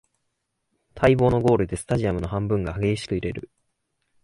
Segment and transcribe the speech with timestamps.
[0.95, 3.51] 待望のゴールでスタジアムの半分が激しく揺れる